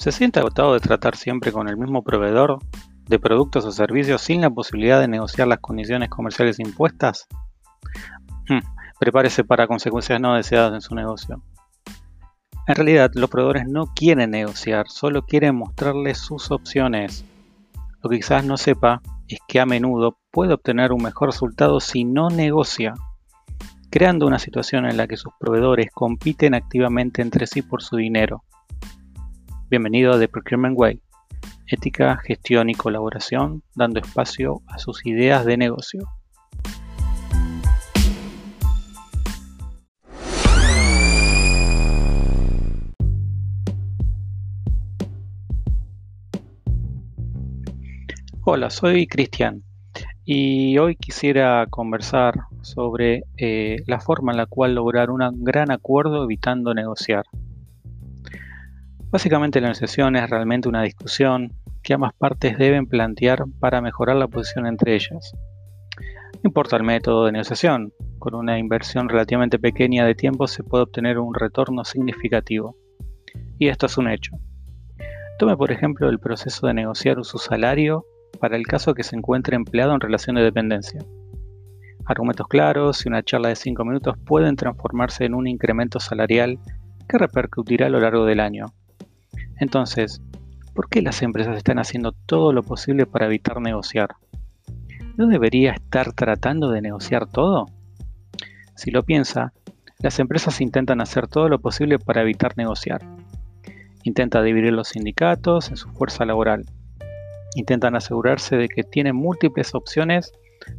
[0.00, 2.58] ¿Se siente agotado de tratar siempre con el mismo proveedor
[3.06, 7.28] de productos o servicios sin la posibilidad de negociar las condiciones comerciales impuestas?
[8.48, 8.60] Hmm,
[8.98, 11.42] prepárese para consecuencias no deseadas en su negocio.
[12.66, 17.26] En realidad, los proveedores no quieren negociar, solo quieren mostrarles sus opciones.
[18.02, 22.04] Lo que quizás no sepa es que a menudo puede obtener un mejor resultado si
[22.06, 22.94] no negocia,
[23.90, 28.44] creando una situación en la que sus proveedores compiten activamente entre sí por su dinero.
[29.70, 31.00] Bienvenido a The Procurement Way,
[31.68, 36.08] ética, gestión y colaboración, dando espacio a sus ideas de negocio.
[48.44, 49.62] Hola, soy Cristian
[50.24, 56.24] y hoy quisiera conversar sobre eh, la forma en la cual lograr un gran acuerdo
[56.24, 57.24] evitando negociar.
[59.10, 64.28] Básicamente la negociación es realmente una discusión que ambas partes deben plantear para mejorar la
[64.28, 65.32] posición entre ellas.
[66.34, 70.84] No importa el método de negociación, con una inversión relativamente pequeña de tiempo se puede
[70.84, 72.76] obtener un retorno significativo.
[73.58, 74.36] Y esto es un hecho.
[75.40, 78.04] Tome por ejemplo el proceso de negociar su salario
[78.38, 81.04] para el caso que se encuentre empleado en relación de dependencia.
[82.06, 86.60] Argumentos claros y una charla de 5 minutos pueden transformarse en un incremento salarial
[87.08, 88.66] que repercutirá a lo largo del año,
[89.60, 90.22] entonces,
[90.74, 94.16] ¿por qué las empresas están haciendo todo lo posible para evitar negociar?
[95.16, 97.66] ¿No debería estar tratando de negociar todo?
[98.74, 99.52] Si lo piensa,
[99.98, 103.02] las empresas intentan hacer todo lo posible para evitar negociar.
[104.02, 106.64] Intenta dividir los sindicatos en su fuerza laboral.
[107.54, 110.32] Intentan asegurarse de que tienen múltiples opciones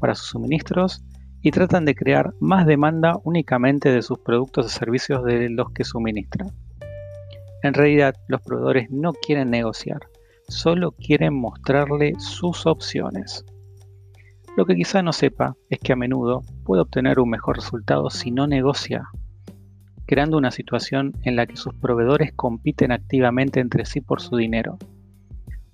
[0.00, 1.04] para sus suministros
[1.42, 5.84] y tratan de crear más demanda únicamente de sus productos o servicios de los que
[5.84, 6.50] suministran.
[7.64, 10.00] En realidad, los proveedores no quieren negociar,
[10.48, 13.42] solo quieren mostrarle sus opciones.
[14.54, 18.30] Lo que quizá no sepa es que a menudo puede obtener un mejor resultado si
[18.30, 19.08] no negocia,
[20.04, 24.76] creando una situación en la que sus proveedores compiten activamente entre sí por su dinero.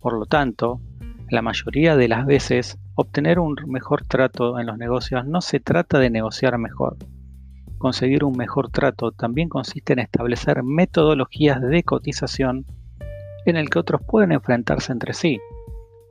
[0.00, 0.80] Por lo tanto,
[1.28, 5.98] la mayoría de las veces, obtener un mejor trato en los negocios no se trata
[5.98, 6.96] de negociar mejor,
[7.84, 12.64] conseguir un mejor trato también consiste en establecer metodologías de cotización
[13.44, 15.38] en el que otros pueden enfrentarse entre sí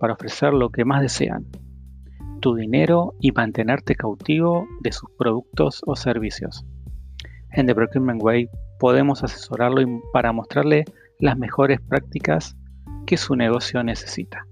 [0.00, 1.46] para ofrecer lo que más desean,
[2.40, 6.66] tu dinero y mantenerte cautivo de sus productos o servicios.
[7.52, 8.48] En The Procurement Way
[8.80, 10.86] podemos asesorarlo para mostrarle
[11.20, 12.56] las mejores prácticas
[13.06, 14.44] que su negocio necesita.